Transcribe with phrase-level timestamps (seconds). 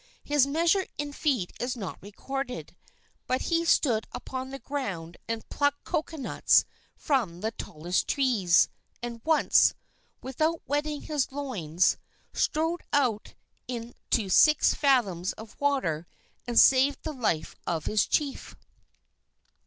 [0.23, 2.75] His measure in feet is not recorded,
[3.27, 8.67] but he stood upon the ground and plucked cocoanuts from the tallest trees,
[9.03, 9.75] and once,
[10.23, 11.97] without wetting his loins,
[12.33, 13.35] strode out
[13.67, 16.07] into six fathoms of water
[16.47, 18.55] and saved the life of his chief.